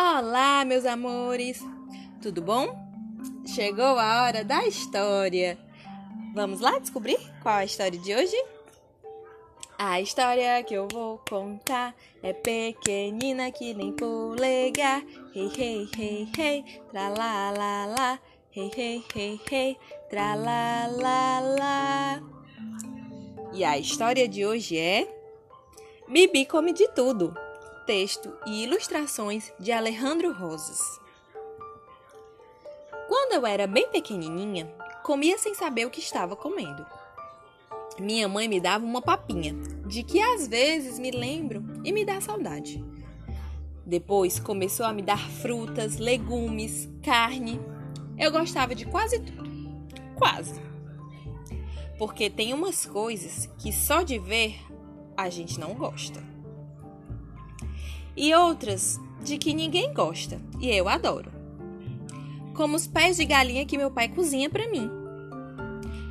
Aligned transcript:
Olá, 0.00 0.64
meus 0.64 0.86
amores! 0.86 1.60
Tudo 2.22 2.40
bom? 2.40 2.68
Chegou 3.44 3.98
a 3.98 4.22
hora 4.22 4.44
da 4.44 4.64
história. 4.64 5.58
Vamos 6.36 6.60
lá 6.60 6.78
descobrir 6.78 7.18
qual 7.42 7.56
a 7.56 7.64
história 7.64 7.98
de 7.98 8.14
hoje? 8.14 8.36
A 9.76 10.00
história 10.00 10.62
que 10.62 10.74
eu 10.74 10.86
vou 10.86 11.20
contar 11.28 11.96
é 12.22 12.32
pequenina 12.32 13.50
que 13.50 13.74
nem 13.74 13.90
polegar. 13.90 15.02
Hey, 15.34 15.50
hey, 15.58 15.90
hey, 15.98 16.28
hey, 16.38 16.64
tra 16.92 17.08
la 17.08 17.50
la 17.50 17.86
la. 17.86 18.18
Hey, 18.52 18.70
hey, 18.76 19.04
hey, 19.12 19.40
hey, 19.50 19.78
tra 20.08 20.36
la 20.36 20.86
la 20.86 21.40
la. 21.40 22.22
E 23.52 23.64
a 23.64 23.76
história 23.76 24.28
de 24.28 24.46
hoje 24.46 24.78
é 24.78 25.12
Bibi 26.06 26.46
come 26.46 26.72
de 26.72 26.86
tudo 26.90 27.47
texto 27.88 28.30
e 28.44 28.64
ilustrações 28.64 29.50
de 29.58 29.72
Alejandro 29.72 30.30
Rosas. 30.30 31.00
Quando 33.08 33.32
eu 33.32 33.46
era 33.46 33.66
bem 33.66 33.88
pequenininha, 33.88 34.70
comia 35.02 35.38
sem 35.38 35.54
saber 35.54 35.86
o 35.86 35.90
que 35.90 35.98
estava 35.98 36.36
comendo. 36.36 36.84
Minha 37.98 38.28
mãe 38.28 38.46
me 38.46 38.60
dava 38.60 38.84
uma 38.84 39.00
papinha, 39.00 39.54
de 39.86 40.02
que 40.02 40.20
às 40.20 40.46
vezes 40.46 40.98
me 40.98 41.10
lembro 41.10 41.64
e 41.82 41.90
me 41.90 42.04
dá 42.04 42.20
saudade. 42.20 42.84
Depois 43.86 44.38
começou 44.38 44.84
a 44.84 44.92
me 44.92 45.00
dar 45.00 45.30
frutas, 45.30 45.96
legumes, 45.96 46.90
carne. 47.02 47.58
Eu 48.18 48.30
gostava 48.30 48.74
de 48.74 48.84
quase 48.84 49.18
tudo. 49.18 49.48
Quase. 50.14 50.60
Porque 51.96 52.28
tem 52.28 52.52
umas 52.52 52.84
coisas 52.84 53.46
que 53.56 53.72
só 53.72 54.02
de 54.02 54.18
ver 54.18 54.60
a 55.16 55.30
gente 55.30 55.58
não 55.58 55.72
gosta 55.72 56.28
e 58.18 58.34
outras 58.34 59.00
de 59.22 59.38
que 59.38 59.54
ninguém 59.54 59.94
gosta 59.94 60.40
e 60.60 60.68
eu 60.68 60.88
adoro. 60.88 61.30
Como 62.52 62.74
os 62.74 62.88
pés 62.88 63.16
de 63.16 63.24
galinha 63.24 63.64
que 63.64 63.78
meu 63.78 63.92
pai 63.92 64.08
cozinha 64.08 64.50
para 64.50 64.68
mim. 64.68 64.90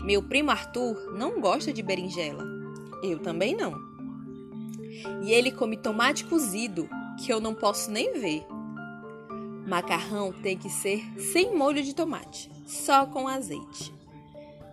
Meu 0.05 0.23
primo 0.23 0.49
Arthur 0.49 1.13
não 1.17 1.41
gosta 1.41 1.73
de 1.73 1.83
berinjela. 1.83 2.45
Eu 3.03 3.19
também 3.19 3.53
não. 3.53 3.77
E 5.21 5.33
ele 5.33 5.51
come 5.51 5.75
tomate 5.75 6.23
cozido, 6.23 6.87
que 7.19 7.31
eu 7.31 7.41
não 7.41 7.53
posso 7.53 7.91
nem 7.91 8.17
ver. 8.17 8.45
Macarrão 9.67 10.31
tem 10.31 10.57
que 10.57 10.69
ser 10.69 11.03
sem 11.19 11.53
molho 11.53 11.83
de 11.83 11.93
tomate, 11.93 12.49
só 12.65 13.05
com 13.05 13.27
azeite. 13.27 13.93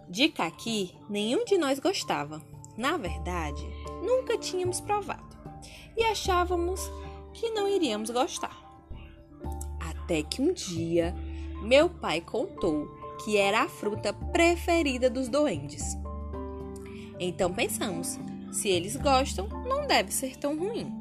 De 0.08 0.28
caqui, 0.28 0.94
nenhum 1.10 1.44
de 1.44 1.58
nós 1.58 1.80
gostava. 1.80 2.40
Na 2.78 2.96
verdade, 2.96 3.66
nunca 4.06 4.38
tínhamos 4.38 4.80
provado. 4.80 5.34
E 5.96 6.04
achávamos 6.04 6.80
que 7.34 7.50
não 7.50 7.68
iríamos 7.68 8.08
gostar. 8.08 8.56
Até 9.80 10.22
que 10.22 10.40
um 10.40 10.52
dia 10.52 11.14
meu 11.62 11.88
pai 11.88 12.20
contou 12.20 12.86
que 13.24 13.36
era 13.36 13.62
a 13.62 13.68
fruta 13.68 14.12
preferida 14.12 15.08
dos 15.08 15.28
doentes. 15.28 15.96
Então 17.18 17.52
pensamos, 17.52 18.18
se 18.52 18.68
eles 18.68 18.96
gostam, 18.96 19.48
não 19.66 19.86
deve 19.86 20.12
ser 20.12 20.36
tão 20.36 20.58
ruim. 20.58 20.92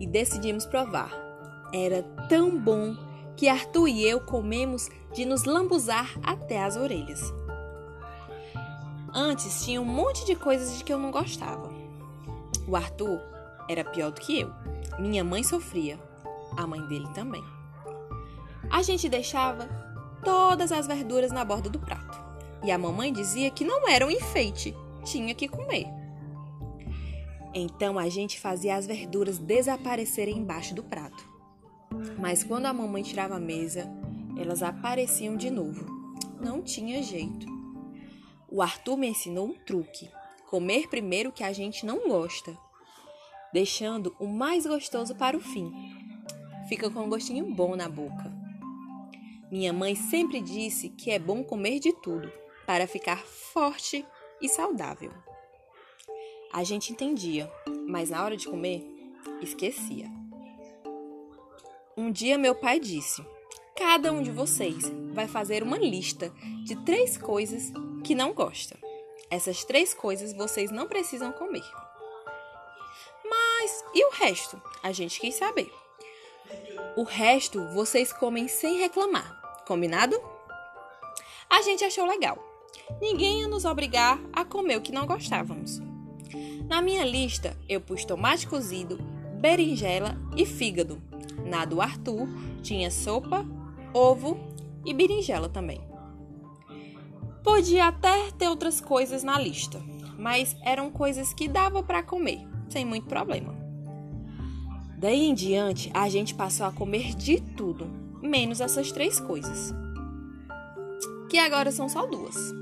E 0.00 0.06
decidimos 0.06 0.66
provar. 0.66 1.12
Era 1.72 2.02
tão 2.28 2.58
bom 2.58 2.96
que 3.36 3.48
Arthur 3.48 3.88
e 3.88 4.04
eu 4.04 4.20
comemos 4.20 4.88
de 5.14 5.24
nos 5.24 5.44
lambuzar 5.44 6.12
até 6.22 6.62
as 6.62 6.76
orelhas. 6.76 7.20
Antes 9.14 9.64
tinha 9.64 9.80
um 9.80 9.84
monte 9.84 10.24
de 10.26 10.34
coisas 10.34 10.76
de 10.76 10.84
que 10.84 10.92
eu 10.92 10.98
não 10.98 11.10
gostava. 11.10 11.72
O 12.66 12.74
Arthur 12.74 13.20
era 13.68 13.84
pior 13.84 14.10
do 14.10 14.20
que 14.20 14.40
eu. 14.40 14.52
Minha 14.98 15.22
mãe 15.22 15.44
sofria, 15.44 15.96
a 16.56 16.66
mãe 16.66 16.84
dele 16.88 17.08
também. 17.14 17.44
A 18.68 18.82
gente 18.82 19.08
deixava 19.08 19.68
todas 20.24 20.72
as 20.72 20.88
verduras 20.88 21.30
na 21.30 21.44
borda 21.44 21.70
do 21.70 21.78
prato. 21.78 22.18
E 22.64 22.72
a 22.72 22.76
mamãe 22.76 23.12
dizia 23.12 23.50
que 23.50 23.64
não 23.64 23.88
era 23.88 24.04
um 24.04 24.10
enfeite, 24.10 24.76
tinha 25.04 25.34
que 25.34 25.46
comer. 25.46 25.86
Então 27.54 27.96
a 27.96 28.08
gente 28.08 28.40
fazia 28.40 28.76
as 28.76 28.86
verduras 28.86 29.38
desaparecerem 29.38 30.36
embaixo 30.36 30.74
do 30.74 30.82
prato. 30.82 31.24
Mas 32.18 32.42
quando 32.42 32.66
a 32.66 32.72
mamãe 32.72 33.02
tirava 33.02 33.36
a 33.36 33.40
mesa, 33.40 33.88
elas 34.36 34.62
apareciam 34.62 35.36
de 35.36 35.48
novo. 35.48 35.86
Não 36.40 36.60
tinha 36.60 37.02
jeito. 37.02 37.46
O 38.50 38.60
Arthur 38.60 38.96
me 38.96 39.08
ensinou 39.08 39.46
um 39.46 39.54
truque: 39.54 40.10
comer 40.50 40.88
primeiro 40.88 41.30
o 41.30 41.32
que 41.32 41.44
a 41.44 41.52
gente 41.52 41.86
não 41.86 42.08
gosta 42.08 42.56
deixando 43.52 44.14
o 44.18 44.26
mais 44.26 44.66
gostoso 44.66 45.14
para 45.14 45.36
o 45.36 45.40
fim. 45.40 45.72
Fica 46.68 46.90
com 46.90 47.00
um 47.00 47.08
gostinho 47.08 47.54
bom 47.54 47.74
na 47.74 47.88
boca. 47.88 48.32
Minha 49.50 49.72
mãe 49.72 49.94
sempre 49.94 50.40
disse 50.40 50.90
que 50.90 51.10
é 51.10 51.18
bom 51.18 51.42
comer 51.42 51.80
de 51.80 51.92
tudo 51.92 52.30
para 52.66 52.86
ficar 52.86 53.18
forte 53.18 54.04
e 54.40 54.48
saudável. 54.48 55.10
A 56.52 56.62
gente 56.64 56.92
entendia, 56.92 57.50
mas 57.86 58.10
na 58.10 58.22
hora 58.22 58.36
de 58.36 58.46
comer, 58.46 58.86
esquecia. 59.40 60.06
Um 61.96 62.12
dia 62.12 62.36
meu 62.36 62.54
pai 62.54 62.78
disse: 62.78 63.24
Cada 63.76 64.12
um 64.12 64.22
de 64.22 64.30
vocês 64.30 64.84
vai 65.12 65.26
fazer 65.26 65.62
uma 65.62 65.78
lista 65.78 66.32
de 66.64 66.76
três 66.84 67.16
coisas 67.16 67.72
que 68.04 68.14
não 68.14 68.34
gosta. 68.34 68.78
Essas 69.30 69.64
três 69.64 69.94
coisas 69.94 70.32
vocês 70.32 70.70
não 70.70 70.86
precisam 70.86 71.32
comer. 71.32 71.64
Mas 73.68 73.84
e 73.94 74.02
o 74.06 74.10
resto? 74.10 74.60
A 74.82 74.92
gente 74.92 75.20
quis 75.20 75.34
saber. 75.34 75.70
O 76.96 77.02
resto 77.02 77.62
vocês 77.74 78.10
comem 78.10 78.48
sem 78.48 78.78
reclamar, 78.78 79.62
combinado? 79.66 80.18
A 81.50 81.60
gente 81.60 81.84
achou 81.84 82.06
legal. 82.06 82.38
Ninguém 82.98 83.40
ia 83.40 83.48
nos 83.48 83.66
obrigar 83.66 84.18
a 84.32 84.42
comer 84.42 84.78
o 84.78 84.80
que 84.80 84.90
não 84.90 85.06
gostávamos. 85.06 85.82
Na 86.66 86.80
minha 86.80 87.04
lista, 87.04 87.54
eu 87.68 87.78
pus 87.78 88.06
tomate 88.06 88.46
cozido, 88.46 88.96
berinjela 89.38 90.16
e 90.34 90.46
fígado. 90.46 91.02
Na 91.44 91.66
do 91.66 91.82
Arthur, 91.82 92.26
tinha 92.62 92.90
sopa, 92.90 93.44
ovo 93.92 94.38
e 94.82 94.94
berinjela 94.94 95.50
também. 95.50 95.82
Podia 97.44 97.88
até 97.88 98.30
ter 98.30 98.48
outras 98.48 98.80
coisas 98.80 99.22
na 99.22 99.38
lista, 99.38 99.78
mas 100.18 100.56
eram 100.64 100.90
coisas 100.90 101.34
que 101.34 101.46
dava 101.46 101.82
para 101.82 102.02
comer 102.02 102.48
sem 102.70 102.84
muito 102.84 103.06
problema. 103.06 103.57
Daí 104.98 105.26
em 105.26 105.34
diante, 105.34 105.92
a 105.94 106.08
gente 106.08 106.34
passou 106.34 106.66
a 106.66 106.72
comer 106.72 107.14
de 107.14 107.40
tudo, 107.40 107.86
menos 108.20 108.60
essas 108.60 108.90
três 108.90 109.20
coisas. 109.20 109.72
Que 111.30 111.38
agora 111.38 111.70
são 111.70 111.88
só 111.88 112.04
duas. 112.04 112.52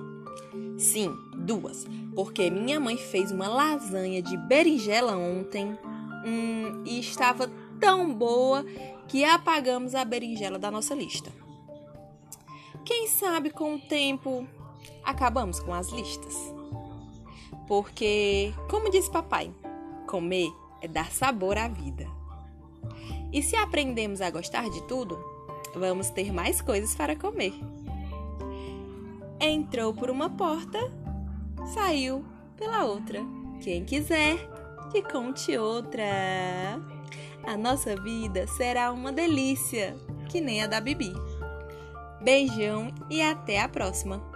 Sim, 0.77 1.17
duas, 1.35 1.87
porque 2.15 2.51
minha 2.51 2.79
mãe 2.79 2.99
fez 2.99 3.33
uma 3.33 3.49
lasanha 3.49 4.21
de 4.21 4.37
berinjela 4.37 5.17
ontem 5.17 5.79
hum, 6.27 6.83
e 6.85 7.01
estava 7.01 7.51
tão 7.81 8.13
boa 8.13 8.63
que 9.09 9.25
apagamos 9.25 9.95
a 9.95 10.05
berinjela 10.05 10.59
da 10.59 10.71
nossa 10.71 10.95
lista. 10.95 11.33
Quem 12.85 13.07
sabe 13.07 13.49
com 13.49 13.77
o 13.77 13.81
tempo 13.81 14.47
acabamos 15.03 15.59
com 15.59 15.73
as 15.73 15.89
listas? 15.89 16.37
Porque, 17.67 18.53
como 18.69 18.91
disse 18.91 19.11
papai, 19.11 19.51
Comer 20.07 20.53
é 20.83 20.87
dar 20.87 21.11
sabor 21.11 21.57
à 21.57 21.67
vida. 21.67 22.16
E 23.33 23.43
se 23.43 23.57
aprendemos 23.57 24.21
a 24.21 24.31
gostar 24.31 24.69
de 24.71 24.83
tudo, 24.87 25.19
vamos 25.75 26.11
ter 26.11 26.33
mais 26.33 26.61
coisas 26.61 26.95
para 26.95 27.17
comer. 27.17 27.55
Entrou 29.41 29.93
por 29.93 30.11
uma 30.11 30.31
porta, 30.31 30.79
saiu 31.75 32.25
pela 32.57 32.85
outra. 32.85 33.21
Quem 33.61 33.85
quiser, 33.85 34.37
que 34.91 35.03
conte 35.03 35.57
outra. 35.59 36.03
A 37.45 37.57
nossa 37.57 37.95
vida 37.97 38.47
será 38.47 38.91
uma 38.93 39.13
delícia, 39.13 39.97
que 40.29 40.41
nem 40.41 40.63
a 40.63 40.67
da 40.67 40.81
Bibi. 40.81 41.13
Beijão 42.21 42.93
e 43.11 43.23
até 43.23 43.61
a 43.61 43.69
próxima! 43.69 44.36